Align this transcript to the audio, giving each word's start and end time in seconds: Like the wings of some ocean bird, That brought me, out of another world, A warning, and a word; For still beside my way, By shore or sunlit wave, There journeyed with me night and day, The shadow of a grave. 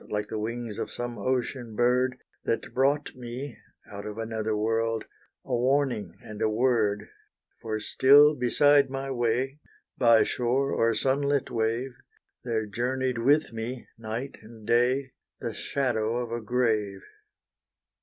Like 0.09 0.29
the 0.29 0.39
wings 0.39 0.79
of 0.79 0.89
some 0.89 1.19
ocean 1.19 1.75
bird, 1.75 2.17
That 2.45 2.73
brought 2.73 3.13
me, 3.15 3.59
out 3.91 4.07
of 4.07 4.17
another 4.17 4.57
world, 4.57 5.05
A 5.45 5.55
warning, 5.55 6.17
and 6.23 6.41
a 6.41 6.49
word; 6.49 7.07
For 7.61 7.79
still 7.79 8.33
beside 8.33 8.89
my 8.89 9.11
way, 9.11 9.59
By 9.99 10.23
shore 10.23 10.71
or 10.73 10.95
sunlit 10.95 11.51
wave, 11.51 11.93
There 12.43 12.65
journeyed 12.65 13.19
with 13.19 13.53
me 13.53 13.87
night 13.95 14.39
and 14.41 14.65
day, 14.65 15.11
The 15.39 15.53
shadow 15.53 16.17
of 16.17 16.31
a 16.31 16.41
grave. 16.41 17.03